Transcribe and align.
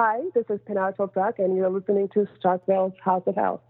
Hi, 0.00 0.20
this 0.32 0.44
is 0.48 0.60
Pinar 0.64 0.92
Toprak, 0.92 1.40
and 1.40 1.56
you're 1.56 1.68
listening 1.68 2.08
to 2.14 2.24
Starkville's 2.40 2.94
House 3.02 3.24
of 3.26 3.34
House. 3.34 3.60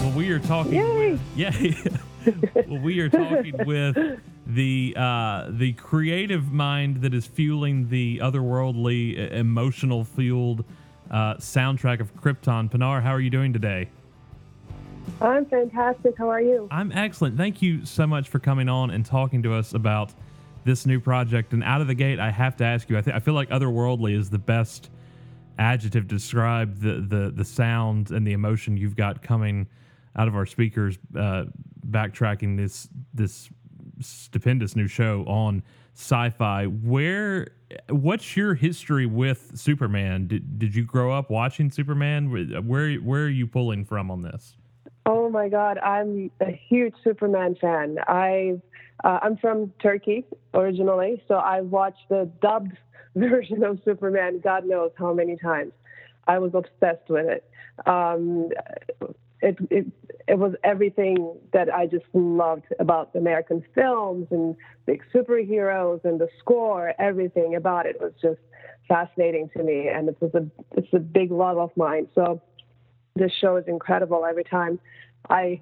Well, 0.00 0.10
we 0.16 0.30
are 0.30 0.40
talking. 0.40 0.72
Yay! 0.72 1.12
With, 1.12 1.20
yeah. 1.36 2.62
well, 2.66 2.80
we 2.80 2.98
are 2.98 3.08
talking 3.08 3.54
with 3.64 4.18
the 4.54 4.94
uh, 4.96 5.46
the 5.50 5.72
creative 5.74 6.52
mind 6.52 7.02
that 7.02 7.14
is 7.14 7.26
fueling 7.26 7.88
the 7.88 8.18
otherworldly, 8.18 9.32
emotional 9.32 10.04
fueled 10.04 10.64
uh, 11.10 11.34
soundtrack 11.34 12.00
of 12.00 12.14
Krypton. 12.16 12.70
Pinar, 12.70 13.00
how 13.00 13.10
are 13.10 13.20
you 13.20 13.30
doing 13.30 13.52
today? 13.52 13.88
I'm 15.20 15.44
fantastic. 15.46 16.16
How 16.16 16.28
are 16.28 16.40
you? 16.40 16.68
I'm 16.70 16.92
excellent. 16.92 17.36
Thank 17.36 17.62
you 17.62 17.84
so 17.84 18.06
much 18.06 18.28
for 18.28 18.38
coming 18.38 18.68
on 18.68 18.90
and 18.90 19.04
talking 19.04 19.42
to 19.42 19.54
us 19.54 19.74
about 19.74 20.12
this 20.64 20.86
new 20.86 21.00
project. 21.00 21.52
And 21.52 21.62
out 21.64 21.80
of 21.80 21.86
the 21.86 21.94
gate, 21.94 22.20
I 22.20 22.30
have 22.30 22.56
to 22.58 22.64
ask 22.64 22.88
you. 22.88 22.98
I, 22.98 23.00
th- 23.00 23.14
I 23.14 23.18
feel 23.18 23.34
like 23.34 23.50
otherworldly 23.50 24.16
is 24.16 24.30
the 24.30 24.38
best 24.38 24.90
adjective 25.58 26.08
to 26.08 26.14
describe 26.14 26.80
the 26.80 26.94
the 26.94 27.32
the 27.34 27.44
sound 27.44 28.10
and 28.10 28.26
the 28.26 28.32
emotion 28.32 28.76
you've 28.76 28.96
got 28.96 29.22
coming 29.22 29.68
out 30.16 30.28
of 30.28 30.34
our 30.34 30.46
speakers. 30.46 30.98
Uh, 31.16 31.44
backtracking 31.88 32.56
this 32.56 32.88
this 33.12 33.50
stupendous 34.02 34.76
new 34.76 34.86
show 34.86 35.24
on 35.26 35.62
Syfy. 35.96 36.82
Where 36.82 37.48
what's 37.88 38.36
your 38.36 38.54
history 38.54 39.06
with 39.06 39.52
Superman? 39.54 40.26
Did 40.26 40.58
did 40.58 40.74
you 40.74 40.84
grow 40.84 41.12
up 41.12 41.30
watching 41.30 41.70
Superman? 41.70 42.30
Where 42.30 42.94
where 42.94 43.24
are 43.24 43.28
you 43.28 43.46
pulling 43.46 43.84
from 43.84 44.10
on 44.10 44.22
this? 44.22 44.56
Oh 45.04 45.28
my 45.28 45.48
God, 45.48 45.78
I'm 45.78 46.30
a 46.40 46.52
huge 46.68 46.94
Superman 47.02 47.56
fan. 47.60 47.98
I 48.06 48.60
uh, 49.04 49.18
I'm 49.22 49.36
from 49.36 49.72
Turkey 49.82 50.24
originally, 50.54 51.22
so 51.26 51.34
I 51.34 51.60
watched 51.60 52.08
the 52.08 52.30
dubbed 52.40 52.76
version 53.16 53.64
of 53.64 53.80
Superman. 53.84 54.40
God 54.42 54.64
knows 54.64 54.92
how 54.96 55.12
many 55.12 55.36
times. 55.36 55.72
I 56.26 56.38
was 56.38 56.52
obsessed 56.54 57.08
with 57.08 57.26
it. 57.26 57.44
Um, 57.86 58.50
it 59.42 59.56
it 59.70 59.86
it 60.28 60.38
was 60.38 60.54
everything 60.64 61.34
that 61.52 61.72
I 61.72 61.86
just 61.86 62.06
loved 62.14 62.64
about 62.78 63.10
American 63.14 63.64
films 63.74 64.28
and 64.30 64.56
big 64.86 65.02
superheroes 65.14 66.04
and 66.04 66.20
the 66.20 66.28
score. 66.38 66.94
Everything 66.98 67.54
about 67.54 67.86
it 67.86 68.00
was 68.00 68.12
just 68.22 68.40
fascinating 68.88 69.50
to 69.56 69.62
me, 69.62 69.88
and 69.88 70.08
it 70.08 70.16
was 70.20 70.34
a 70.34 70.46
it's 70.76 70.92
a 70.92 71.00
big 71.00 71.30
love 71.30 71.58
of 71.58 71.70
mine. 71.76 72.08
So 72.14 72.40
this 73.14 73.32
show 73.40 73.56
is 73.56 73.64
incredible 73.66 74.24
every 74.24 74.44
time 74.44 74.78
I 75.28 75.60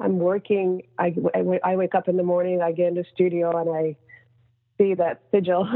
I'm 0.00 0.18
working. 0.18 0.82
I, 0.98 1.14
I, 1.62 1.76
wake 1.76 1.94
up 1.94 2.08
in 2.08 2.16
the 2.16 2.22
morning. 2.22 2.62
I 2.62 2.72
get 2.72 2.88
in 2.88 2.94
the 2.94 3.04
studio 3.12 3.56
and 3.58 3.70
I 3.70 3.96
see 4.78 4.94
that 4.94 5.20
sigil. 5.30 5.68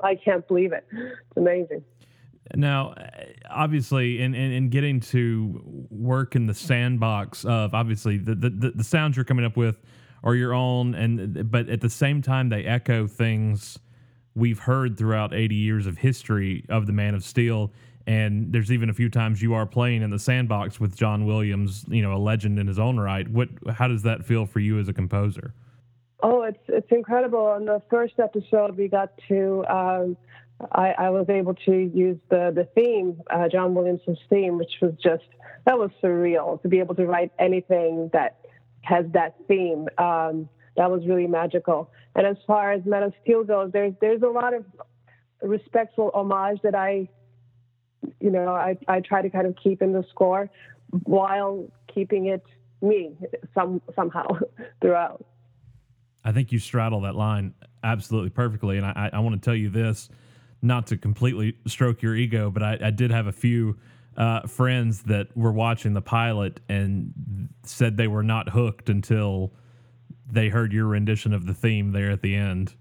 I 0.02 0.14
can't 0.14 0.46
believe 0.48 0.72
it. 0.72 0.86
It's 0.90 1.36
amazing. 1.36 1.84
Now, 2.54 2.94
obviously, 3.48 4.20
in, 4.20 4.34
in, 4.34 4.52
in 4.52 4.68
getting 4.70 5.00
to 5.00 5.86
work 5.90 6.36
in 6.36 6.46
the 6.46 6.54
sandbox 6.54 7.44
of 7.44 7.74
obviously 7.74 8.18
the, 8.18 8.34
the, 8.34 8.72
the 8.74 8.84
sounds 8.84 9.16
you're 9.16 9.24
coming 9.24 9.44
up 9.44 9.56
with 9.56 9.80
are 10.22 10.34
your 10.34 10.52
own, 10.52 10.94
and 10.94 11.50
but 11.50 11.68
at 11.68 11.80
the 11.80 11.88
same 11.88 12.20
time 12.20 12.48
they 12.48 12.64
echo 12.64 13.06
things 13.06 13.78
we've 14.34 14.58
heard 14.58 14.96
throughout 14.96 15.34
80 15.34 15.54
years 15.54 15.86
of 15.86 15.98
history 15.98 16.64
of 16.68 16.86
the 16.86 16.92
Man 16.92 17.14
of 17.14 17.24
Steel. 17.24 17.72
And 18.06 18.52
there's 18.52 18.72
even 18.72 18.90
a 18.90 18.94
few 18.94 19.08
times 19.08 19.42
you 19.42 19.54
are 19.54 19.66
playing 19.66 20.02
in 20.02 20.10
the 20.10 20.18
sandbox 20.18 20.80
with 20.80 20.96
John 20.96 21.26
Williams, 21.26 21.84
you 21.88 22.02
know, 22.02 22.14
a 22.14 22.18
legend 22.18 22.58
in 22.58 22.66
his 22.66 22.78
own 22.78 22.98
right. 22.98 23.28
What, 23.28 23.48
how 23.70 23.88
does 23.88 24.02
that 24.02 24.24
feel 24.24 24.46
for 24.46 24.60
you 24.60 24.78
as 24.78 24.88
a 24.88 24.92
composer? 24.92 25.54
Oh, 26.22 26.42
it's 26.42 26.62
it's 26.68 26.90
incredible. 26.90 27.46
On 27.46 27.64
the 27.64 27.80
first 27.88 28.14
episode, 28.18 28.76
we 28.76 28.88
got 28.88 29.12
to 29.28 29.64
um, 29.68 30.16
I, 30.72 30.94
I, 30.98 31.10
was 31.10 31.26
able 31.28 31.54
to 31.54 31.72
use 31.72 32.18
the 32.28 32.52
the 32.54 32.68
theme, 32.74 33.20
uh, 33.30 33.48
John 33.48 33.74
Williams' 33.74 34.18
theme, 34.28 34.58
which 34.58 34.72
was 34.80 34.92
just 35.02 35.24
that 35.66 35.78
was 35.78 35.90
surreal 36.02 36.60
to 36.62 36.68
be 36.68 36.78
able 36.78 36.94
to 36.96 37.06
write 37.06 37.32
anything 37.38 38.10
that 38.12 38.40
has 38.82 39.06
that 39.12 39.36
theme. 39.48 39.88
Um, 39.98 40.48
that 40.76 40.90
was 40.90 41.06
really 41.06 41.26
magical. 41.26 41.90
And 42.14 42.26
as 42.26 42.36
far 42.46 42.72
as 42.72 42.82
of 42.86 43.12
Steel 43.22 43.44
goes, 43.44 43.70
there's 43.72 43.94
there's 44.00 44.22
a 44.22 44.28
lot 44.28 44.54
of 44.54 44.64
respectful 45.42 46.10
homage 46.14 46.60
that 46.62 46.74
I, 46.74 47.08
you 48.20 48.30
know, 48.30 48.48
I, 48.48 48.76
I 48.88 49.00
try 49.00 49.22
to 49.22 49.30
kind 49.30 49.46
of 49.46 49.56
keep 49.62 49.82
in 49.82 49.92
the 49.92 50.04
score 50.10 50.50
while 51.04 51.70
keeping 51.92 52.26
it 52.26 52.44
me 52.82 53.12
some 53.54 53.80
somehow 53.94 54.26
throughout. 54.80 55.24
I 56.24 56.32
think 56.32 56.52
you 56.52 56.58
straddle 56.58 57.00
that 57.02 57.14
line 57.14 57.54
absolutely 57.82 58.30
perfectly. 58.30 58.76
And 58.76 58.86
I, 58.86 59.10
I 59.12 59.18
want 59.20 59.40
to 59.40 59.44
tell 59.44 59.54
you 59.54 59.70
this, 59.70 60.08
not 60.62 60.86
to 60.88 60.96
completely 60.96 61.56
stroke 61.66 62.02
your 62.02 62.14
ego, 62.14 62.50
but 62.50 62.62
I, 62.62 62.78
I 62.82 62.90
did 62.90 63.10
have 63.10 63.26
a 63.26 63.32
few 63.32 63.78
uh, 64.16 64.46
friends 64.46 65.02
that 65.04 65.34
were 65.36 65.52
watching 65.52 65.94
the 65.94 66.02
pilot 66.02 66.60
and 66.68 67.48
said 67.62 67.96
they 67.96 68.08
were 68.08 68.22
not 68.22 68.50
hooked 68.50 68.88
until 68.88 69.52
they 70.30 70.48
heard 70.48 70.72
your 70.72 70.86
rendition 70.86 71.32
of 71.32 71.46
the 71.46 71.54
theme 71.54 71.92
there 71.92 72.10
at 72.10 72.22
the 72.22 72.34
end. 72.34 72.74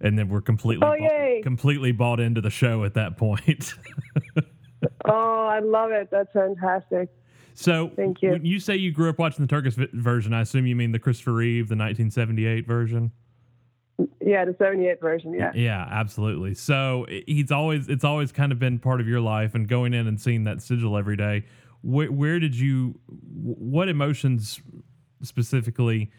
And 0.00 0.18
then 0.18 0.28
were 0.28 0.42
completely 0.42 0.86
oh, 0.86 0.98
bought, 0.98 1.42
completely 1.42 1.92
bought 1.92 2.20
into 2.20 2.40
the 2.40 2.50
show 2.50 2.84
at 2.84 2.94
that 2.94 3.16
point. 3.16 3.72
oh, 5.06 5.46
I 5.46 5.60
love 5.60 5.92
it. 5.92 6.08
That's 6.10 6.30
fantastic. 6.32 7.08
So, 7.54 7.90
thank 7.96 8.20
you. 8.20 8.38
You 8.42 8.60
say 8.60 8.76
you 8.76 8.92
grew 8.92 9.08
up 9.08 9.18
watching 9.18 9.44
the 9.44 9.48
Turkish 9.48 9.74
version, 9.74 10.34
I 10.34 10.42
assume 10.42 10.66
you 10.66 10.76
mean 10.76 10.92
the 10.92 10.98
Christopher 10.98 11.32
Reeve, 11.32 11.68
the 11.68 11.76
1978 11.76 12.66
version. 12.66 13.12
Yeah, 14.20 14.44
the 14.44 14.56
78 14.58 15.00
version. 15.00 15.34
Yeah. 15.34 15.52
Yeah, 15.54 15.86
absolutely. 15.88 16.54
So 16.54 17.06
he's 17.26 17.52
always 17.52 17.88
it's 17.88 18.04
always 18.04 18.32
kind 18.32 18.50
of 18.50 18.58
been 18.58 18.78
part 18.78 19.00
of 19.00 19.08
your 19.08 19.20
life, 19.20 19.54
and 19.54 19.68
going 19.68 19.94
in 19.94 20.06
and 20.06 20.20
seeing 20.20 20.44
that 20.44 20.62
sigil 20.62 20.96
every 20.96 21.16
day. 21.16 21.44
Where, 21.82 22.10
where 22.10 22.40
did 22.40 22.56
you? 22.56 22.98
What 23.06 23.88
emotions 23.88 24.60
specifically 25.22 26.10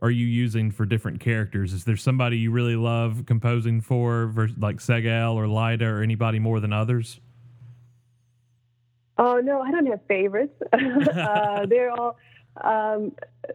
are 0.00 0.10
you 0.10 0.26
using 0.26 0.70
for 0.70 0.86
different 0.86 1.20
characters? 1.20 1.72
Is 1.72 1.84
there 1.84 1.96
somebody 1.96 2.38
you 2.38 2.50
really 2.50 2.76
love 2.76 3.24
composing 3.26 3.80
for, 3.80 4.32
like 4.56 4.76
Seg-El 4.76 5.34
or 5.34 5.46
Lyta, 5.46 5.82
or 5.82 6.02
anybody 6.02 6.38
more 6.38 6.60
than 6.60 6.72
others? 6.72 7.20
Oh 9.18 9.40
no, 9.40 9.60
I 9.60 9.70
don't 9.70 9.86
have 9.86 10.00
favorites. 10.06 10.54
uh, 10.72 11.66
they're 11.66 11.90
all. 11.90 12.16
Um, 12.62 13.12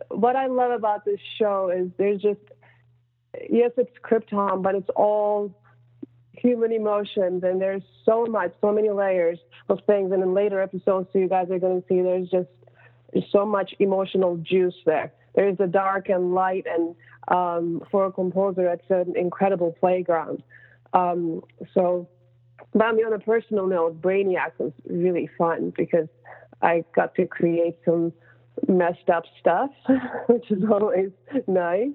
what 0.09 0.35
I 0.35 0.47
love 0.47 0.71
about 0.71 1.05
this 1.05 1.19
show 1.37 1.71
is 1.75 1.89
there's 1.97 2.21
just 2.21 2.39
yes, 3.49 3.71
it's 3.77 3.91
Krypton, 4.03 4.61
but 4.61 4.75
it's 4.75 4.89
all 4.95 5.53
human 6.31 6.71
emotions, 6.71 7.43
and 7.43 7.61
there's 7.61 7.83
so 8.05 8.25
much, 8.25 8.53
so 8.61 8.71
many 8.71 8.89
layers 8.89 9.39
of 9.69 9.79
things. 9.87 10.11
And 10.11 10.21
in 10.21 10.33
later 10.33 10.61
episodes, 10.61 11.09
so 11.13 11.19
you 11.19 11.29
guys 11.29 11.49
are 11.49 11.59
going 11.59 11.81
to 11.81 11.87
see 11.87 12.01
there's 12.01 12.29
just 12.29 12.49
so 13.31 13.45
much 13.45 13.73
emotional 13.79 14.37
juice 14.37 14.75
there. 14.85 15.13
There's 15.35 15.59
a 15.59 15.67
dark 15.67 16.09
and 16.09 16.33
light, 16.33 16.65
and 16.67 16.95
um, 17.27 17.83
for 17.89 18.05
a 18.05 18.11
composer, 18.11 18.67
it's 18.69 18.89
an 18.89 19.15
incredible 19.15 19.75
playground. 19.79 20.43
Um, 20.93 21.43
so 21.73 22.07
but 22.73 22.85
I 22.85 22.91
mean, 22.91 23.05
on 23.05 23.13
a 23.13 23.19
personal 23.19 23.67
note, 23.67 24.01
Brainiac 24.01 24.53
was 24.57 24.71
really 24.87 25.29
fun 25.37 25.73
because 25.75 26.07
I 26.61 26.83
got 26.95 27.15
to 27.15 27.27
create 27.27 27.77
some 27.85 28.13
messed 28.67 29.09
up 29.09 29.23
stuff, 29.39 29.71
which 30.27 30.49
is 30.51 30.63
always 30.69 31.11
nice. 31.47 31.91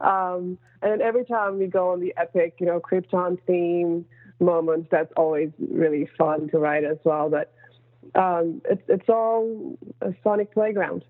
Um, 0.00 0.58
and 0.82 1.00
every 1.02 1.24
time 1.24 1.58
we 1.58 1.66
go 1.66 1.92
on 1.92 2.00
the 2.00 2.14
epic, 2.16 2.56
you 2.60 2.66
know, 2.66 2.80
Krypton 2.80 3.38
theme 3.46 4.04
moments, 4.40 4.88
that's 4.90 5.12
always 5.16 5.50
really 5.58 6.08
fun 6.18 6.48
to 6.50 6.58
write 6.58 6.84
as 6.84 6.98
well. 7.04 7.30
But 7.30 7.52
um, 8.14 8.60
it's 8.68 8.82
it's 8.88 9.08
all 9.08 9.78
a 10.00 10.12
sonic 10.22 10.52
playground. 10.52 11.04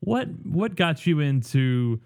What 0.00 0.28
what 0.44 0.74
got 0.76 1.06
you 1.06 1.20
into 1.20 2.00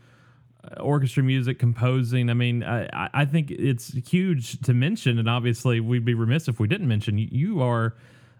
orchestra 0.81 1.23
music 1.23 1.59
composing 1.59 2.31
i 2.31 2.33
mean 2.33 2.63
I, 2.65 3.11
I 3.13 3.25
think 3.27 3.51
it's 3.51 3.93
huge 4.09 4.61
to 4.63 4.73
mention 4.73 5.19
and 5.19 5.29
obviously 5.29 5.79
we'd 5.79 6.07
be 6.07 6.15
remiss 6.15 6.49
if 6.49 6.59
we 6.59 6.67
didn't 6.67 6.89
mention 6.89 7.19
you 7.19 7.61
are 7.61 7.95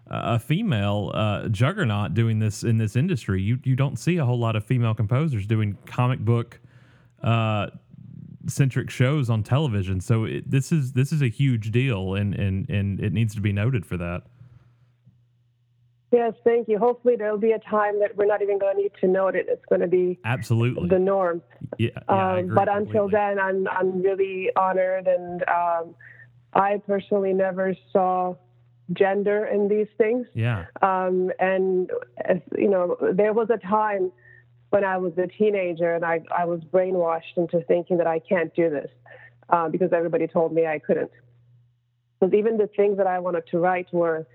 a 0.07 0.39
female 0.39 1.11
uh, 1.13 1.47
juggernaut 1.49 2.13
doing 2.13 2.39
this 2.39 2.63
in 2.63 2.77
this 2.77 2.95
industry 2.95 3.41
you 3.41 3.59
you 3.63 3.75
don't 3.75 3.97
see 3.97 4.17
a 4.17 4.25
whole 4.25 4.39
lot 4.39 4.55
of 4.55 4.63
female 4.63 4.93
composers 4.93 5.47
doing 5.47 5.77
comic 5.85 6.19
book 6.19 6.59
uh, 7.23 7.67
centric 8.47 8.89
shows 8.89 9.29
on 9.29 9.41
television 9.41 9.99
so 9.99 10.25
it, 10.25 10.49
this 10.49 10.71
is 10.71 10.93
this 10.93 11.11
is 11.11 11.21
a 11.21 11.29
huge 11.29 11.71
deal 11.71 12.13
and 12.13 12.35
and 12.35 12.69
and 12.69 12.99
it 12.99 13.13
needs 13.13 13.33
to 13.33 13.41
be 13.41 13.51
noted 13.51 13.85
for 13.85 13.97
that 13.97 14.23
Yes, 16.11 16.33
thank 16.45 16.69
you. 16.69 16.77
Hopefully, 16.77 17.17
there'll 17.17 17.37
be 17.37 17.51
a 17.51 17.59
time 17.59 17.99
that 17.99 18.15
we're 18.15 18.25
not 18.25 18.41
even 18.41 18.57
going 18.57 18.77
to 18.77 18.81
need 18.83 18.91
to 19.01 19.07
note 19.07 19.35
it. 19.35 19.47
It's 19.49 19.65
going 19.65 19.81
to 19.81 19.87
be 19.87 20.17
absolutely 20.23 20.87
the 20.87 20.99
norm. 20.99 21.41
Yeah, 21.77 21.89
yeah 22.09 22.35
um, 22.35 22.55
but 22.55 22.69
until 22.69 23.09
then, 23.09 23.37
I'm 23.37 23.67
I'm 23.67 24.01
really 24.01 24.49
honored, 24.55 25.07
and 25.07 25.43
um, 25.49 25.95
I 26.53 26.81
personally 26.87 27.33
never 27.33 27.75
saw 27.91 28.35
gender 28.93 29.45
in 29.45 29.67
these 29.67 29.87
things. 29.97 30.27
Yeah. 30.33 30.65
Um, 30.81 31.31
and 31.39 31.89
as, 32.23 32.37
you 32.57 32.69
know, 32.69 32.97
there 33.13 33.33
was 33.33 33.49
a 33.49 33.57
time 33.57 34.11
when 34.69 34.83
I 34.83 34.97
was 34.97 35.13
a 35.17 35.27
teenager 35.27 35.93
and 35.93 36.03
I, 36.03 36.21
I 36.35 36.45
was 36.45 36.61
brainwashed 36.61 37.37
into 37.37 37.61
thinking 37.61 37.97
that 37.97 38.07
I 38.07 38.19
can't 38.19 38.53
do 38.55 38.69
this 38.69 38.89
uh, 39.49 39.69
because 39.69 39.91
everybody 39.93 40.27
told 40.27 40.53
me 40.53 40.65
I 40.65 40.79
couldn't. 40.79 41.11
Because 42.19 42.33
even 42.33 42.57
the 42.57 42.67
things 42.67 42.97
that 42.97 43.07
I 43.07 43.19
wanted 43.19 43.47
to 43.51 43.59
write 43.59 43.87
were 43.91 44.25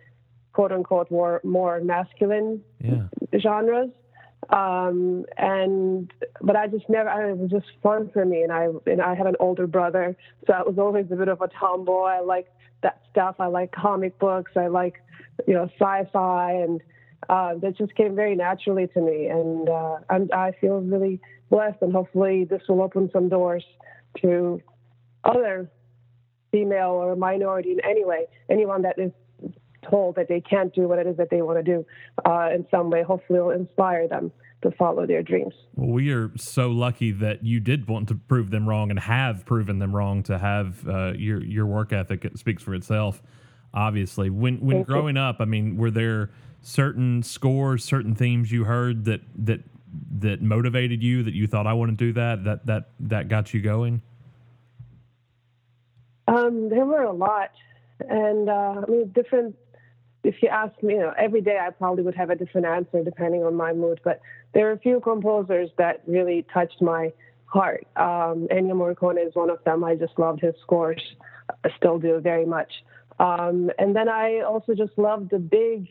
quote 0.52 0.72
unquote 0.72 1.10
more 1.10 1.40
more 1.44 1.80
masculine 1.80 2.62
Yeah. 2.82 3.06
genres. 3.38 3.90
Um, 4.48 5.26
and 5.36 6.10
but 6.40 6.56
I 6.56 6.66
just 6.66 6.88
never. 6.88 7.08
I, 7.08 7.30
it 7.30 7.36
was 7.36 7.50
just 7.50 7.66
fun 7.82 8.10
for 8.12 8.24
me, 8.24 8.42
and 8.42 8.50
I 8.50 8.68
and 8.86 9.00
I 9.00 9.14
have 9.14 9.26
an 9.26 9.36
older 9.38 9.66
brother, 9.66 10.16
so 10.46 10.52
I 10.54 10.62
was 10.62 10.76
always 10.78 11.06
a 11.12 11.16
bit 11.16 11.28
of 11.28 11.40
a 11.40 11.48
tomboy. 11.48 12.06
I 12.06 12.20
like 12.20 12.46
that 12.82 13.00
stuff. 13.10 13.36
I 13.38 13.46
like 13.46 13.72
comic 13.72 14.18
books. 14.18 14.52
I 14.56 14.68
like 14.68 15.02
you 15.46 15.54
know 15.54 15.68
sci-fi, 15.78 16.52
and 16.52 16.80
uh, 17.28 17.54
that 17.56 17.76
just 17.76 17.94
came 17.94 18.14
very 18.14 18.34
naturally 18.34 18.86
to 18.88 19.00
me. 19.00 19.26
And 19.26 19.68
uh, 19.68 19.98
I 20.32 20.52
feel 20.60 20.80
really 20.80 21.20
blessed, 21.50 21.78
and 21.82 21.92
hopefully 21.92 22.44
this 22.44 22.62
will 22.68 22.82
open 22.82 23.10
some 23.12 23.28
doors 23.28 23.64
to 24.22 24.62
other 25.24 25.70
female 26.50 26.90
or 26.90 27.14
minority 27.16 27.72
in 27.72 27.80
any 27.84 28.04
way, 28.04 28.26
anyone 28.48 28.82
that 28.82 28.98
is 28.98 29.12
told 29.88 30.16
that 30.16 30.28
they 30.28 30.40
can't 30.40 30.74
do 30.74 30.82
what 30.82 30.98
it 30.98 31.06
is 31.06 31.16
that 31.16 31.30
they 31.30 31.42
want 31.42 31.58
to 31.58 31.62
do 31.62 31.86
uh, 32.24 32.48
in 32.54 32.66
some 32.70 32.90
way. 32.90 33.02
Hopefully, 33.02 33.38
it'll 33.38 33.50
inspire 33.50 34.08
them 34.08 34.32
to 34.62 34.70
follow 34.72 35.06
their 35.06 35.22
dreams. 35.22 35.54
Well, 35.74 35.90
we 35.90 36.12
are 36.12 36.30
so 36.36 36.70
lucky 36.70 37.12
that 37.12 37.44
you 37.44 37.60
did 37.60 37.88
want 37.88 38.08
to 38.08 38.14
prove 38.14 38.50
them 38.50 38.68
wrong 38.68 38.90
and 38.90 38.98
have 38.98 39.44
proven 39.46 39.78
them 39.78 39.94
wrong. 39.94 40.22
To 40.24 40.38
have 40.38 40.86
uh, 40.88 41.12
your 41.16 41.42
your 41.42 41.66
work 41.66 41.92
ethic 41.92 42.24
it 42.24 42.38
speaks 42.38 42.62
for 42.62 42.74
itself. 42.74 43.22
Obviously, 43.72 44.30
when 44.30 44.60
when 44.60 44.78
Thank 44.78 44.88
you. 44.88 44.94
growing 44.94 45.16
up, 45.16 45.36
I 45.40 45.44
mean, 45.44 45.76
were 45.76 45.90
there 45.90 46.30
certain 46.60 47.22
scores, 47.22 47.84
certain 47.84 48.14
themes 48.14 48.52
you 48.52 48.64
heard 48.64 49.04
that 49.06 49.22
that 49.36 49.60
that 50.18 50.42
motivated 50.42 51.02
you 51.02 51.22
that 51.22 51.34
you 51.34 51.46
thought 51.46 51.66
I 51.66 51.72
want 51.72 51.90
to 51.90 51.96
do 51.96 52.12
that 52.12 52.44
that 52.44 52.66
that 52.66 52.90
that 53.00 53.28
got 53.28 53.54
you 53.54 53.60
going? 53.60 54.02
Um, 56.28 56.68
there 56.68 56.84
were 56.84 57.02
a 57.02 57.12
lot, 57.12 57.50
and 58.00 58.48
uh, 58.48 58.82
I 58.86 58.90
mean, 58.90 59.12
different. 59.14 59.56
If 60.22 60.42
you 60.42 60.48
ask 60.48 60.80
me, 60.82 60.94
you 60.94 61.00
know, 61.00 61.14
every 61.16 61.40
day 61.40 61.58
I 61.60 61.70
probably 61.70 62.02
would 62.04 62.14
have 62.14 62.30
a 62.30 62.36
different 62.36 62.66
answer 62.66 63.02
depending 63.02 63.42
on 63.42 63.54
my 63.54 63.72
mood. 63.72 64.00
But 64.04 64.20
there 64.52 64.68
are 64.68 64.72
a 64.72 64.78
few 64.78 65.00
composers 65.00 65.70
that 65.78 66.02
really 66.06 66.44
touched 66.52 66.82
my 66.82 67.12
heart. 67.46 67.86
Um, 67.96 68.46
Ennio 68.50 68.74
Morricone 68.74 69.26
is 69.26 69.34
one 69.34 69.50
of 69.50 69.62
them. 69.64 69.82
I 69.82 69.94
just 69.96 70.18
loved 70.18 70.40
his 70.40 70.54
scores. 70.62 71.02
I 71.64 71.70
still 71.76 71.98
do 71.98 72.20
very 72.20 72.46
much. 72.46 72.70
Um, 73.18 73.70
and 73.78 73.94
then 73.94 74.08
I 74.08 74.40
also 74.40 74.74
just 74.74 74.96
loved 74.96 75.30
the 75.30 75.38
big, 75.38 75.88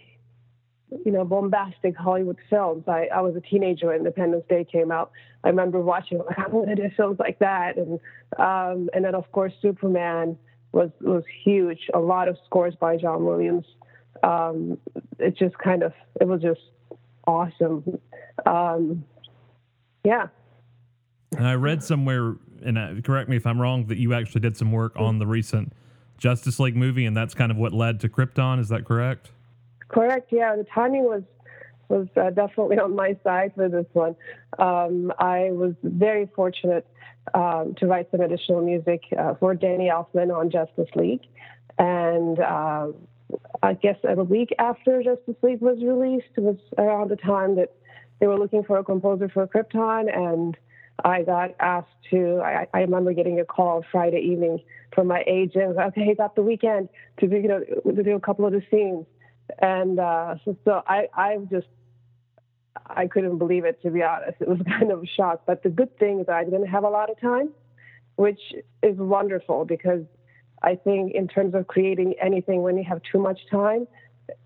you 1.05 1.11
know, 1.11 1.23
bombastic 1.25 1.95
Hollywood 1.95 2.37
films. 2.49 2.85
I, 2.87 3.07
I 3.13 3.21
was 3.21 3.35
a 3.35 3.41
teenager 3.41 3.87
when 3.87 3.97
Independence 3.97 4.45
Day 4.49 4.65
came 4.69 4.91
out. 4.91 5.11
I 5.43 5.49
remember 5.49 5.79
watching, 5.79 6.19
like, 6.19 6.39
I 6.39 6.47
want 6.47 6.69
to 6.69 6.75
do 6.75 6.89
films 6.95 7.19
like 7.19 7.39
that. 7.39 7.77
And 7.77 7.99
um, 8.37 8.89
and 8.93 9.05
then 9.05 9.15
of 9.15 9.31
course 9.31 9.53
Superman 9.61 10.37
was 10.71 10.89
was 11.01 11.23
huge. 11.43 11.89
A 11.93 11.99
lot 11.99 12.27
of 12.27 12.37
scores 12.45 12.75
by 12.75 12.97
John 12.97 13.25
Williams. 13.25 13.65
Um, 14.23 14.77
it 15.17 15.37
just 15.37 15.57
kind 15.57 15.83
of 15.83 15.93
it 16.19 16.27
was 16.27 16.41
just 16.41 16.61
awesome. 17.25 17.99
Um, 18.45 19.03
yeah. 20.03 20.27
And 21.37 21.47
I 21.47 21.53
read 21.53 21.83
somewhere, 21.83 22.35
and 22.63 22.77
uh, 22.77 22.93
correct 23.03 23.29
me 23.29 23.37
if 23.37 23.45
I'm 23.45 23.61
wrong, 23.61 23.85
that 23.87 23.97
you 23.97 24.13
actually 24.13 24.41
did 24.41 24.57
some 24.57 24.71
work 24.71 24.93
on 24.95 25.19
the 25.19 25.27
recent 25.27 25.73
Justice 26.17 26.59
League 26.59 26.75
movie, 26.75 27.05
and 27.05 27.15
that's 27.15 27.33
kind 27.33 27.51
of 27.51 27.57
what 27.57 27.73
led 27.73 27.99
to 28.01 28.09
Krypton. 28.09 28.59
Is 28.59 28.69
that 28.69 28.85
correct? 28.85 29.31
Correct. 29.87 30.31
Yeah, 30.31 30.55
the 30.55 30.65
timing 30.65 31.03
was 31.03 31.23
was 31.87 32.07
uh, 32.15 32.29
definitely 32.29 32.77
on 32.77 32.95
my 32.95 33.17
side 33.23 33.51
for 33.55 33.67
this 33.67 33.85
one. 33.93 34.15
Um, 34.59 35.11
I 35.17 35.49
was 35.51 35.73
very 35.81 36.29
fortunate 36.35 36.85
um, 37.33 37.73
to 37.79 37.87
write 37.87 38.09
some 38.11 38.21
additional 38.21 38.61
music 38.61 39.01
uh, 39.17 39.33
for 39.35 39.55
Danny 39.55 39.89
Elfman 39.89 40.35
on 40.35 40.51
Justice 40.51 40.89
League, 40.95 41.23
and 41.77 42.39
uh, 42.39 42.87
I 43.61 43.73
guess 43.73 43.97
a 44.03 44.23
week 44.23 44.53
after 44.57 45.03
Justice 45.03 45.35
League 45.41 45.61
was 45.61 45.77
released 45.83 46.37
was 46.37 46.57
around 46.77 47.09
the 47.09 47.15
time 47.15 47.55
that 47.55 47.73
they 48.19 48.27
were 48.27 48.37
looking 48.37 48.63
for 48.63 48.77
a 48.77 48.83
composer 48.83 49.29
for 49.29 49.45
Krypton, 49.47 50.15
and 50.15 50.57
I 51.03 51.23
got 51.23 51.55
asked 51.59 51.87
to. 52.11 52.41
I, 52.43 52.67
I 52.73 52.79
remember 52.81 53.13
getting 53.13 53.39
a 53.39 53.45
call 53.45 53.83
Friday 53.91 54.19
evening 54.19 54.61
from 54.93 55.07
my 55.07 55.23
agent. 55.27 55.77
Okay, 55.77 56.15
got 56.15 56.35
the 56.35 56.41
weekend 56.41 56.89
to 57.19 57.27
do, 57.27 57.37
you 57.37 57.47
know 57.47 57.59
to 57.59 58.03
do 58.03 58.15
a 58.15 58.19
couple 58.19 58.45
of 58.45 58.53
the 58.53 58.63
scenes, 58.71 59.05
and 59.59 59.99
uh, 59.99 60.35
so, 60.43 60.57
so 60.65 60.83
I 60.87 61.07
I 61.13 61.37
just 61.49 61.67
I 62.87 63.07
couldn't 63.07 63.37
believe 63.37 63.65
it 63.65 63.81
to 63.83 63.91
be 63.91 64.03
honest. 64.03 64.41
It 64.41 64.47
was 64.47 64.59
kind 64.67 64.91
of 64.91 65.03
a 65.03 65.07
shock. 65.07 65.43
But 65.45 65.63
the 65.63 65.69
good 65.69 65.97
thing 65.99 66.19
is 66.19 66.29
I 66.29 66.43
didn't 66.43 66.67
have 66.67 66.83
a 66.83 66.89
lot 66.89 67.09
of 67.09 67.19
time, 67.19 67.49
which 68.15 68.41
is 68.83 68.97
wonderful 68.97 69.65
because 69.65 70.03
I 70.61 70.75
think 70.75 71.13
in 71.13 71.27
terms 71.27 71.55
of 71.55 71.67
creating 71.67 72.15
anything 72.21 72.61
when 72.61 72.77
you 72.77 72.83
have 72.83 73.01
too 73.11 73.19
much 73.19 73.39
time, 73.49 73.87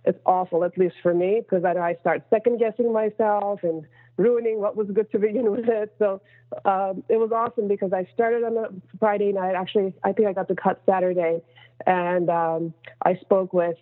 it's 0.06 0.20
awful, 0.26 0.64
at 0.64 0.78
least 0.78 0.96
for 1.02 1.14
me, 1.14 1.42
because 1.42 1.64
then 1.64 1.78
I 1.78 1.96
start 1.96 2.24
second 2.30 2.60
guessing 2.60 2.94
myself 2.94 3.64
and 3.64 3.86
ruining 4.18 4.60
what 4.60 4.76
was 4.76 4.88
good 4.92 5.12
to 5.12 5.20
begin 5.20 5.52
with. 5.56 5.90
So 6.00 6.22
um, 6.66 7.04
it 7.10 7.18
was 7.18 7.32
awesome 7.32 7.68
because 7.68 7.94
I 7.94 8.08
started 8.14 8.44
on 8.44 8.58
a 8.58 8.68
Friday 9.00 9.32
night. 9.32 9.56
Actually, 9.56 9.94
I 10.04 10.14
think 10.14 10.28
I 10.28 10.34
got 10.34 10.48
the 10.48 10.56
cut 10.56 10.82
Saturday, 10.86 11.42
and 11.86 12.30
um, 12.30 12.74
I 13.04 13.16
spoke 13.16 13.54
with 13.54 13.76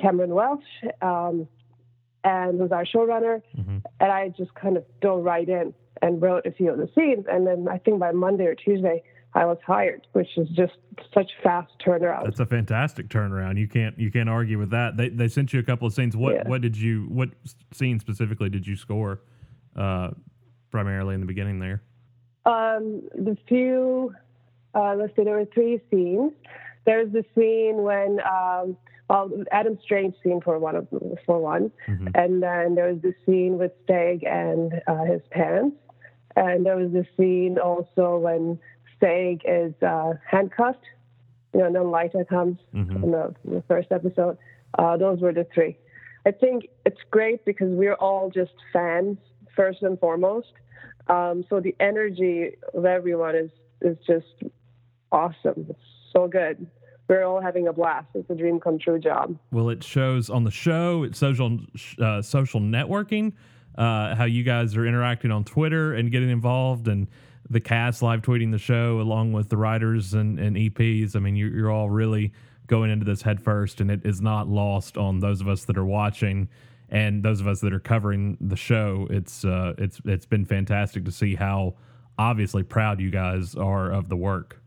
Cameron 0.00 0.34
Welsh, 0.34 0.62
um, 1.02 1.48
and 2.24 2.58
was 2.58 2.72
our 2.72 2.84
showrunner, 2.84 3.42
Mhm. 3.56 3.82
and 4.00 4.12
I 4.12 4.28
just 4.28 4.54
kind 4.54 4.76
of 4.76 4.84
dove 5.00 5.24
right 5.24 5.48
in 5.48 5.72
and 6.02 6.20
wrote 6.20 6.46
a 6.46 6.52
few 6.52 6.70
of 6.70 6.78
the 6.78 6.88
scenes. 6.94 7.26
And 7.28 7.46
then 7.46 7.68
I 7.68 7.78
think 7.78 7.98
by 7.98 8.12
Monday 8.12 8.46
or 8.46 8.54
Tuesday, 8.54 9.02
I 9.38 9.44
was 9.44 9.58
hired, 9.64 10.04
which 10.14 10.36
is 10.36 10.48
just 10.48 10.72
such 11.14 11.30
fast 11.44 11.70
turnaround. 11.86 12.24
That's 12.24 12.40
a 12.40 12.46
fantastic 12.46 13.08
turnaround. 13.08 13.56
You 13.56 13.68
can't 13.68 13.96
you 13.96 14.10
can't 14.10 14.28
argue 14.28 14.58
with 14.58 14.70
that. 14.70 14.96
They 14.96 15.10
they 15.10 15.28
sent 15.28 15.52
you 15.52 15.60
a 15.60 15.62
couple 15.62 15.86
of 15.86 15.92
scenes. 15.94 16.16
What 16.16 16.34
Yeah. 16.34 16.48
what 16.48 16.60
did 16.60 16.76
you 16.76 17.06
what 17.08 17.28
scene 17.72 18.00
specifically 18.00 18.48
did 18.48 18.66
you 18.66 18.74
score? 18.74 19.20
Uh, 19.76 20.10
primarily 20.72 21.14
in 21.14 21.20
the 21.20 21.26
beginning 21.26 21.60
there. 21.60 21.82
Um, 22.46 23.02
the 23.14 23.36
few, 23.48 24.12
uh, 24.74 24.94
let's 24.96 25.14
see, 25.14 25.22
there 25.22 25.36
were 25.36 25.44
three 25.54 25.80
scenes. 25.90 26.32
There's 26.84 27.12
the 27.12 27.24
scene 27.34 27.82
when, 27.82 28.18
um, 28.20 28.76
well, 29.08 29.30
Adam 29.52 29.78
Strange 29.82 30.14
scene 30.24 30.40
for 30.40 30.58
one 30.58 30.74
of 30.74 30.88
for 31.24 31.38
one, 31.38 31.70
Mhm. 31.86 32.10
and 32.16 32.42
then 32.42 32.74
there 32.74 32.92
was 32.92 33.00
the 33.02 33.14
scene 33.24 33.56
with 33.56 33.72
Seg 33.86 34.26
and 34.26 34.82
uh, 34.88 35.04
his 35.04 35.22
parents, 35.30 35.76
and 36.34 36.66
there 36.66 36.76
was 36.76 36.90
the 36.92 37.06
scene 37.16 37.56
also 37.58 38.18
when 38.18 38.58
Seg 39.00 39.42
is 39.44 39.74
uh, 39.82 40.14
handcuffed. 40.30 40.84
You 41.54 41.60
know, 41.60 41.66
and 41.66 41.74
then 41.74 41.82
Lyta 41.84 42.28
comes 42.28 42.58
Mhm. 42.74 43.02
in 43.04 43.10
the, 43.10 43.34
the 43.44 43.62
first 43.66 43.90
episode. 43.90 44.36
Uh, 44.78 44.96
those 44.98 45.20
were 45.20 45.32
the 45.32 45.46
three. 45.54 45.76
I 46.26 46.30
think 46.32 46.68
it's 46.84 47.00
great 47.10 47.44
because 47.46 47.70
we're 47.70 47.94
all 47.94 48.28
just 48.30 48.52
fans 48.72 49.16
first 49.56 49.82
and 49.82 49.98
foremost. 49.98 50.52
Um, 51.08 51.44
so 51.48 51.58
the 51.58 51.74
energy 51.80 52.50
of 52.74 52.84
everyone 52.84 53.34
is 53.34 53.50
is 53.80 53.96
just 54.06 54.26
awesome. 55.12 55.66
It's 55.70 55.78
so 56.12 56.28
good. 56.28 56.66
We're 57.08 57.24
all 57.24 57.40
having 57.40 57.66
a 57.68 57.72
blast. 57.72 58.08
It's 58.14 58.28
a 58.28 58.34
dream 58.34 58.60
come 58.60 58.78
true 58.78 58.98
job. 58.98 59.38
Well, 59.50 59.70
it 59.70 59.82
shows 59.82 60.28
on 60.28 60.44
the 60.44 60.50
show. 60.50 61.02
It's 61.04 61.18
social 61.18 61.58
uh, 61.98 62.20
social 62.20 62.60
networking. 62.60 63.32
Uh, 63.76 64.14
how 64.16 64.24
you 64.24 64.42
guys 64.42 64.76
are 64.76 64.84
interacting 64.84 65.30
on 65.30 65.44
Twitter 65.44 65.94
and 65.94 66.10
getting 66.10 66.28
involved, 66.30 66.88
and 66.88 67.06
the 67.50 67.60
cast 67.60 68.02
live 68.02 68.22
tweeting 68.22 68.52
the 68.52 68.58
show 68.58 69.00
along 69.00 69.32
with 69.32 69.48
the 69.48 69.56
writers 69.56 70.14
and, 70.14 70.38
and 70.38 70.56
EPs. 70.56 71.16
I 71.16 71.20
mean, 71.20 71.36
you're, 71.36 71.50
you're 71.50 71.70
all 71.70 71.88
really 71.88 72.32
going 72.66 72.90
into 72.90 73.04
this 73.04 73.22
head 73.22 73.42
first, 73.42 73.80
and 73.80 73.90
it 73.90 74.04
is 74.04 74.20
not 74.20 74.48
lost 74.48 74.98
on 74.98 75.20
those 75.20 75.40
of 75.40 75.48
us 75.48 75.64
that 75.64 75.78
are 75.78 75.84
watching 75.84 76.48
and 76.90 77.22
those 77.22 77.40
of 77.40 77.48
us 77.48 77.60
that 77.60 77.72
are 77.72 77.80
covering 77.80 78.36
the 78.40 78.56
show. 78.56 79.06
It's 79.10 79.44
uh, 79.44 79.74
it's 79.78 80.00
it's 80.04 80.26
been 80.26 80.44
fantastic 80.44 81.04
to 81.04 81.12
see 81.12 81.34
how 81.34 81.74
obviously 82.18 82.62
proud 82.62 83.00
you 83.00 83.10
guys 83.10 83.54
are 83.54 83.90
of 83.90 84.08
the 84.08 84.16
work. 84.16 84.57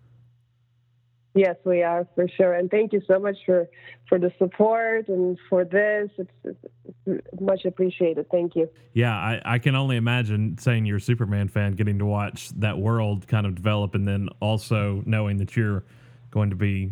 Yes, 1.34 1.56
we 1.64 1.82
are 1.82 2.06
for 2.14 2.28
sure. 2.28 2.54
And 2.54 2.70
thank 2.70 2.92
you 2.92 3.02
so 3.08 3.18
much 3.18 3.38
for 3.46 3.70
for 4.10 4.20
the 4.20 4.34
support 4.38 5.08
and 5.08 5.38
for 5.50 5.64
this. 5.64 6.10
It's, 6.18 6.58
it's 7.06 7.42
much 7.42 7.64
appreciated. 7.64 8.30
Thank 8.30 8.56
you. 8.56 8.70
Yeah, 8.94 9.16
I, 9.16 9.42
I 9.46 9.60
can 9.60 9.76
only 9.76 9.96
imagine 9.96 10.58
saying 10.58 10.86
you're 10.86 10.98
a 10.98 11.02
Superman 11.02 11.48
fan, 11.48 11.74
getting 11.74 12.00
to 12.00 12.06
watch 12.06 12.50
that 12.58 12.78
world 12.78 13.28
kind 13.28 13.46
of 13.46 13.56
develop, 13.56 13.96
and 13.96 14.06
then 14.06 14.28
also 14.42 15.04
knowing 15.06 15.38
that 15.38 15.56
you're 15.56 15.86
going 16.32 16.50
to 16.50 16.56
be 16.58 16.92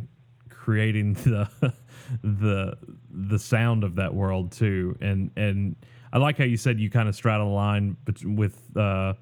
creating 0.49 1.13
the 1.25 1.73
the 2.23 2.77
the 3.11 3.39
sound 3.39 3.83
of 3.83 3.95
that 3.95 4.13
world 4.13 4.53
too. 4.53 4.97
And 5.01 5.31
and 5.35 5.75
I 6.13 6.17
like 6.17 6.37
how 6.37 6.45
you 6.45 6.57
said 6.57 6.79
you 6.79 6.89
kind 6.89 7.09
of 7.09 7.15
straddle 7.15 7.47
the 7.47 7.53
line 7.53 7.97
with 8.23 8.57
uh, 8.77 9.13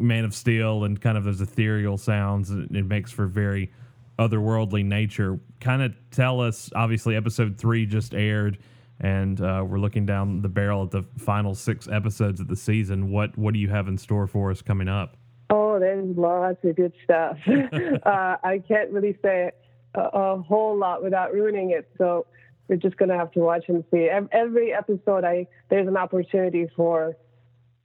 Man 0.00 0.24
of 0.24 0.34
Steel 0.34 0.84
and 0.84 1.00
kind 1.00 1.16
of 1.16 1.24
those 1.24 1.40
ethereal 1.40 1.98
sounds. 1.98 2.50
It, 2.50 2.70
makes 2.70 3.10
for 3.10 3.26
very 3.26 3.72
otherworldly 4.18 4.84
nature. 4.84 5.38
kind 5.60 5.82
of 5.82 5.94
tell 6.10 6.40
us? 6.40 6.70
Obviously, 6.74 7.16
episode 7.16 7.56
three 7.58 7.86
just 7.86 8.14
aired, 8.14 8.58
and 9.00 9.40
uh, 9.40 9.64
we're 9.66 9.78
looking 9.78 10.06
down 10.06 10.42
the 10.42 10.48
barrel 10.48 10.82
at 10.84 10.90
the 10.90 11.04
final 11.18 11.54
six 11.54 11.88
episodes 11.88 12.40
of 12.40 12.48
the 12.48 12.56
season. 12.56 13.10
What 13.10 13.36
what 13.38 13.54
do 13.54 13.60
you 13.60 13.68
have 13.68 13.88
in 13.88 13.98
store 13.98 14.26
for 14.26 14.50
us 14.50 14.62
coming 14.62 14.88
up? 14.88 15.16
Oh, 15.50 15.80
there's 15.80 16.16
lots 16.16 16.64
of 16.64 16.76
good 16.76 16.92
stuff. 17.02 17.38
uh, 17.48 18.36
I 18.42 18.62
can't 18.66 18.90
really 18.90 19.16
say 19.22 19.50
a, 19.94 20.00
a, 20.00 20.42
whole 20.42 20.76
lot 20.76 21.02
without 21.02 21.32
ruining 21.32 21.70
it. 21.70 21.90
So 21.98 22.26
we're 22.68 22.76
just 22.76 22.96
gonna 22.96 23.16
have 23.16 23.32
to 23.32 23.40
watch 23.40 23.64
and 23.68 23.84
see. 23.90 24.08
Every 24.32 24.72
episode, 24.72 25.24
I 25.24 25.48
there's 25.68 25.88
an 25.88 25.96
opportunity 25.96 26.68
for 26.76 27.16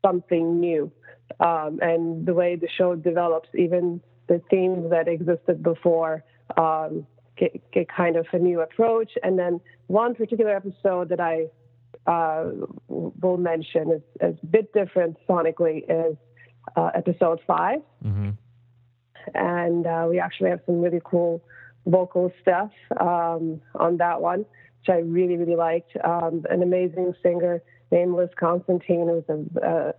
something 0.05 0.59
new, 0.59 0.91
um, 1.39 1.79
and 1.81 2.25
the 2.25 2.33
way 2.33 2.55
the 2.55 2.67
show 2.67 2.95
develops, 2.95 3.49
even 3.55 4.01
the 4.27 4.41
themes 4.49 4.89
that 4.89 5.07
existed 5.07 5.61
before. 5.61 6.23
Um, 6.57 7.05
get, 7.37 7.71
get 7.71 7.87
kind 7.89 8.15
of 8.15 8.25
a 8.33 8.39
new 8.39 8.61
approach. 8.61 9.11
And 9.23 9.37
then 9.37 9.59
one 9.87 10.15
particular 10.15 10.55
episode 10.55 11.09
that 11.09 11.19
I 11.19 11.47
uh, 12.07 12.51
will 12.87 13.37
mention 13.37 13.91
is, 13.91 14.01
is, 14.21 14.37
a 14.41 14.45
bit 14.45 14.73
different 14.73 15.17
sonically 15.27 15.83
is 15.89 16.15
uh, 16.75 16.91
episode 16.95 17.39
5 17.47 17.79
mm-hmm. 18.05 18.29
And 19.33 19.87
uh, 19.87 20.05
we 20.07 20.19
actually 20.19 20.51
have 20.51 20.59
some 20.67 20.81
really 20.81 21.01
cool 21.03 21.41
vocal 21.87 22.31
stuff 22.41 22.71
um, 22.99 23.59
on 23.73 23.97
that 23.97 24.21
one, 24.21 24.39
which 24.39 24.89
I 24.89 24.97
really, 24.97 25.35
really 25.35 25.55
liked. 25.55 25.91
Um, 26.03 26.45
an 26.49 26.61
amazing 26.61 27.13
singer 27.23 27.63
named 27.91 28.13
Liz 28.13 28.29
Constantine, 28.39 29.07
who's 29.07 29.23
a, 29.27 29.67
a 29.67 29.93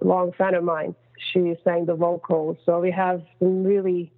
long 0.00 0.32
friend 0.32 0.56
of 0.56 0.64
mine. 0.64 0.94
She 1.32 1.54
sang 1.64 1.86
the 1.86 1.94
vocals. 1.94 2.56
So 2.64 2.80
we 2.80 2.90
have 2.90 3.22
some 3.38 3.62
really, 3.62 4.12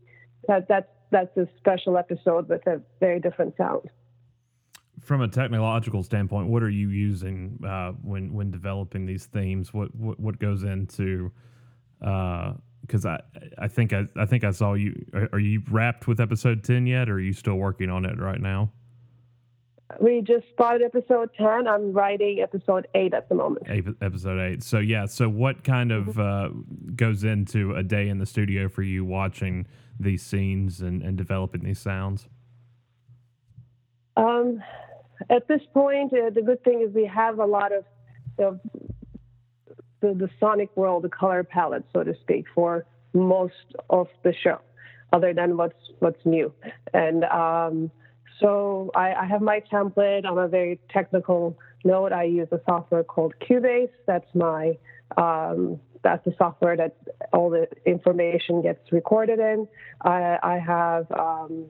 that, 0.46 0.68
that's 0.68 0.88
that's 1.12 1.36
a 1.36 1.46
special 1.58 1.96
episode 1.98 2.48
with 2.48 2.66
a 2.66 2.80
very 2.98 3.20
different 3.20 3.56
sound. 3.56 3.88
From 5.00 5.20
a 5.20 5.28
technological 5.28 6.02
standpoint, 6.02 6.48
what 6.48 6.62
are 6.62 6.70
you 6.70 6.88
using 6.88 7.62
uh, 7.66 7.92
when 8.02 8.32
when 8.32 8.50
developing 8.50 9.06
these 9.06 9.26
themes? 9.26 9.72
What 9.72 9.94
what, 9.94 10.18
what 10.18 10.38
goes 10.38 10.62
into 10.62 11.30
because 11.98 13.04
uh, 13.04 13.18
I 13.58 13.64
I 13.64 13.68
think 13.68 13.92
I, 13.92 14.06
I 14.16 14.26
think 14.26 14.42
I 14.42 14.52
saw 14.52 14.74
you. 14.74 15.04
Are, 15.12 15.28
are 15.34 15.38
you 15.38 15.62
wrapped 15.70 16.08
with 16.08 16.20
episode 16.20 16.64
ten 16.64 16.86
yet, 16.86 17.08
or 17.08 17.14
are 17.14 17.20
you 17.20 17.32
still 17.32 17.56
working 17.56 17.90
on 17.90 18.04
it 18.04 18.18
right 18.18 18.40
now? 18.40 18.70
We 20.00 20.22
just 20.22 20.46
started 20.52 20.84
episode 20.84 21.30
10. 21.36 21.66
I'm 21.66 21.92
writing 21.92 22.40
episode 22.40 22.86
8 22.94 23.14
at 23.14 23.28
the 23.28 23.34
moment. 23.34 23.66
Episode 24.00 24.40
8. 24.40 24.62
So, 24.62 24.78
yeah. 24.78 25.06
So, 25.06 25.28
what 25.28 25.64
kind 25.64 25.92
of 25.92 26.18
uh, 26.18 26.50
goes 26.96 27.24
into 27.24 27.74
a 27.74 27.82
day 27.82 28.08
in 28.08 28.18
the 28.18 28.26
studio 28.26 28.68
for 28.68 28.82
you 28.82 29.04
watching 29.04 29.66
these 29.98 30.22
scenes 30.22 30.80
and, 30.80 31.02
and 31.02 31.16
developing 31.16 31.62
these 31.62 31.78
sounds? 31.78 32.28
Um, 34.16 34.62
at 35.30 35.48
this 35.48 35.62
point, 35.72 36.12
uh, 36.12 36.30
the 36.30 36.42
good 36.42 36.62
thing 36.64 36.82
is 36.86 36.94
we 36.94 37.06
have 37.06 37.38
a 37.38 37.46
lot 37.46 37.72
of 37.72 37.84
know, 38.42 38.60
the, 40.00 40.14
the 40.14 40.28
sonic 40.38 40.76
world, 40.76 41.04
the 41.04 41.08
color 41.08 41.42
palette, 41.44 41.84
so 41.92 42.02
to 42.02 42.14
speak, 42.20 42.44
for 42.54 42.84
most 43.12 43.74
of 43.88 44.08
the 44.22 44.34
show, 44.42 44.58
other 45.12 45.32
than 45.32 45.56
what's 45.56 45.78
what's 46.00 46.24
new. 46.24 46.52
And 46.92 47.24
um, 47.24 47.90
so 48.42 48.90
I, 48.94 49.14
I, 49.14 49.26
have 49.26 49.40
my 49.40 49.62
template 49.72 50.24
on 50.26 50.38
a 50.38 50.48
very 50.48 50.80
technical 50.90 51.56
note. 51.84 52.12
I 52.12 52.24
use 52.24 52.48
a 52.52 52.60
software 52.66 53.04
called 53.04 53.34
Cubase. 53.40 53.90
That's 54.06 54.28
my 54.34 54.76
um, 55.16 55.80
that's 56.02 56.24
the 56.24 56.34
software 56.36 56.76
that 56.76 56.96
all 57.32 57.50
the 57.50 57.68
information 57.86 58.62
gets 58.62 58.80
recorded 58.90 59.38
in. 59.38 59.68
I, 60.02 60.38
I 60.42 60.58
have 60.58 61.10
um, 61.12 61.66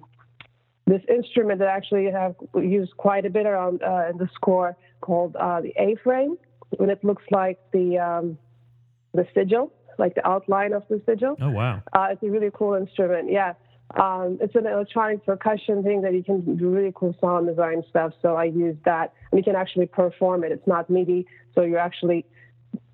this 0.87 1.03
instrument 1.09 1.59
that 1.61 1.69
I 1.69 1.77
actually 1.77 2.11
have 2.11 2.35
used 2.57 2.97
quite 2.97 3.27
a 3.27 3.31
bit 3.31 3.47
around 3.47 3.83
uh, 3.83 4.11
in 4.11 4.19
the 4.19 4.29
score 4.35 4.77
called 5.01 5.37
uh, 5.37 5.61
the 5.61 5.73
A-frame, 5.77 6.39
and 6.79 6.91
it 6.91 7.05
looks 7.05 7.25
like 7.31 7.59
the 7.73 7.99
um, 7.99 8.39
the 9.15 9.27
sigil, 9.35 9.73
like 9.99 10.15
the 10.15 10.27
outline 10.27 10.73
of 10.73 10.85
the 10.89 11.01
sigil. 11.07 11.37
Oh 11.41 11.51
wow! 11.51 11.83
Uh, 11.93 12.09
it's 12.11 12.23
a 12.23 12.31
really 12.31 12.51
cool 12.53 12.75
instrument. 12.75 13.31
Yeah. 13.31 13.55
Um, 13.95 14.39
it's 14.41 14.55
an 14.55 14.67
electronic 14.67 15.25
percussion 15.25 15.83
thing 15.83 16.03
that 16.03 16.15
you 16.15 16.23
can 16.23 16.57
do 16.57 16.69
really 16.71 16.93
cool 16.95 17.15
sound 17.21 17.47
design 17.47 17.83
stuff. 17.91 18.13
So 18.23 18.37
I 18.37 18.45
use 18.45 18.77
that, 18.85 19.13
and 19.31 19.39
you 19.39 19.45
can 19.45 19.55
actually 19.55 19.87
perform 19.87 20.45
it. 20.45 20.53
It's 20.53 20.67
not 20.67 20.89
MIDI, 20.89 21.27
so 21.55 21.63
you're 21.63 21.79
actually 21.79 22.25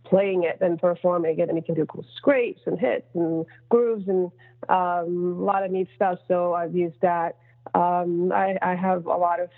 playing 0.04 0.44
it 0.44 0.58
and 0.60 0.80
performing 0.80 1.38
it, 1.38 1.48
and 1.48 1.56
you 1.56 1.62
can 1.62 1.74
do 1.74 1.86
cool 1.86 2.04
scrapes 2.16 2.62
and 2.66 2.78
hits 2.78 3.06
and 3.14 3.46
grooves 3.68 4.08
and 4.08 4.30
um, 4.68 5.36
a 5.38 5.44
lot 5.44 5.64
of 5.64 5.70
neat 5.70 5.88
stuff. 5.94 6.18
So 6.26 6.54
I've 6.54 6.74
used 6.74 7.00
that. 7.02 7.36
Um, 7.74 8.32
I, 8.32 8.56
I, 8.62 8.74
have 8.74 9.06
a 9.06 9.16
lot 9.16 9.40
of 9.40 9.50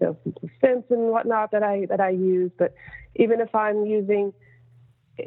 you 0.00 0.06
know, 0.06 0.34
synths 0.62 0.90
and 0.90 1.08
whatnot 1.08 1.50
that 1.52 1.62
I 1.62 1.86
that 1.86 2.00
I 2.00 2.10
use, 2.10 2.50
but 2.58 2.74
even 3.16 3.40
if 3.40 3.54
I'm 3.54 3.86
using, 3.86 4.34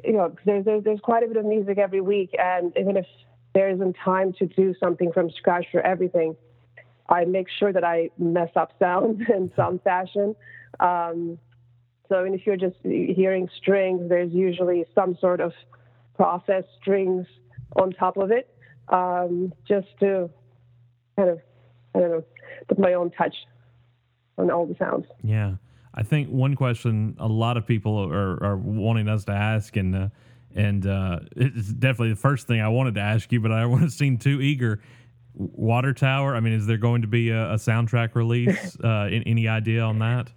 you 0.04 0.14
know, 0.14 0.36
there's, 0.46 0.64
there's 0.66 0.84
there's 0.84 1.00
quite 1.00 1.24
a 1.24 1.28
bit 1.28 1.38
of 1.38 1.46
music 1.46 1.80
every 1.80 2.00
week, 2.00 2.36
and 2.38 2.72
even 2.78 2.96
if 2.96 3.08
there 3.54 3.70
isn't 3.70 3.96
time 4.04 4.34
to 4.34 4.46
do 4.46 4.74
something 4.80 5.12
from 5.12 5.30
scratch 5.32 5.66
for 5.72 5.82
everything. 5.82 6.36
I 7.10 7.26
make 7.26 7.48
sure 7.60 7.74
that 7.74 7.84
I 7.84 8.10
mess 8.18 8.50
up 8.56 8.72
sounds 8.80 9.22
in 9.36 9.52
some 9.56 9.80
fashion. 9.80 10.36
Um, 10.80 11.38
so, 12.10 12.26
and 12.26 12.36
if 12.36 12.46
you're 12.46 12.58
just 12.58 12.78
hearing 12.84 13.50
strings, 13.58 14.10
there's 14.10 14.32
usually 14.32 14.86
some 14.94 15.18
sort 15.20 15.40
of 15.40 15.54
processed 16.16 16.68
strings 16.82 17.26
on 17.76 17.92
top 17.92 18.18
of 18.18 18.32
it, 18.32 18.54
um, 18.90 19.54
just 19.68 19.88
to 20.02 20.30
kind 21.16 21.30
of, 21.30 21.40
I 21.96 22.00
don't 22.00 22.12
know, 22.12 22.24
put 22.68 22.80
my 22.80 22.94
own 22.94 23.12
touch 23.12 23.36
on 24.38 24.52
all 24.52 24.66
the 24.66 24.76
sounds. 24.78 25.06
Yeah. 25.24 25.56
I 25.94 26.04
think 26.04 26.30
one 26.30 26.56
question 26.56 27.16
a 27.20 27.28
lot 27.28 27.58
of 27.58 27.66
people 27.66 27.98
are, 27.98 28.42
are 28.44 28.58
wanting 28.58 29.10
us 29.10 29.26
to 29.26 29.34
ask, 29.34 29.76
and 29.76 29.96
uh, 29.96 30.08
and 30.56 30.86
uh, 30.86 31.20
it's 31.36 31.68
definitely 31.74 32.10
the 32.10 32.20
first 32.20 32.48
thing 32.48 32.62
I 32.62 32.68
wanted 32.70 32.96
to 32.96 33.02
ask 33.02 33.32
you, 33.32 33.40
but 33.40 33.52
I 33.52 33.66
want 33.66 33.84
to 33.84 33.90
seem 33.90 34.18
too 34.18 34.42
eager. 34.42 34.82
Water 35.34 35.94
Tower. 35.94 36.36
I 36.36 36.42
mean, 36.42 36.54
is 36.54 36.68
there 36.68 36.78
going 36.78 37.04
to 37.04 37.08
be 37.08 37.30
a, 37.30 37.54
a 37.54 37.56
soundtrack 37.56 38.16
release? 38.16 38.78
Uh, 38.84 39.08
any 39.12 39.48
idea 39.48 39.82
on 39.82 40.00
that? 40.00 40.32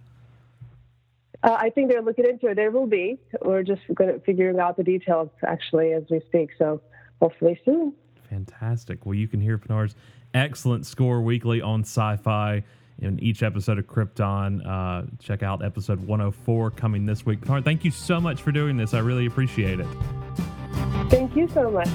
Uh, 1.41 1.57
I 1.59 1.69
think 1.69 1.91
they're 1.91 2.01
looking 2.01 2.25
into 2.25 2.47
it. 2.47 2.55
There 2.55 2.71
will 2.71 2.87
be. 2.87 3.19
We're 3.41 3.63
just 3.63 3.81
going 3.93 4.13
to 4.13 4.19
figuring 4.19 4.59
out 4.59 4.77
the 4.77 4.83
details 4.83 5.29
actually 5.45 5.93
as 5.93 6.03
we 6.09 6.21
speak. 6.27 6.51
So 6.57 6.81
hopefully 7.21 7.59
soon. 7.65 7.93
Fantastic. 8.29 9.05
Well, 9.05 9.15
you 9.15 9.27
can 9.27 9.41
hear 9.41 9.57
Pinar's 9.57 9.95
excellent 10.33 10.85
score 10.85 11.21
weekly 11.21 11.61
on 11.61 11.83
Syfy 11.83 12.63
in 12.99 13.19
each 13.19 13.43
episode 13.43 13.77
of 13.79 13.87
Krypton. 13.87 14.65
Uh, 14.65 15.05
check 15.19 15.43
out 15.43 15.63
episode 15.63 15.99
104 15.99 16.71
coming 16.71 17.05
this 17.05 17.25
week. 17.25 17.39
Thank 17.45 17.85
you 17.85 17.91
so 17.91 18.21
much 18.21 18.41
for 18.41 18.51
doing 18.51 18.77
this. 18.77 18.93
I 18.93 18.99
really 18.99 19.25
appreciate 19.25 19.79
it. 19.79 19.87
Thank 21.09 21.35
you 21.35 21.47
so 21.49 21.69
much. 21.69 21.89